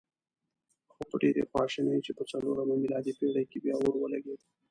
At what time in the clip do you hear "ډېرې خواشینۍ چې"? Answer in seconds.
1.21-2.11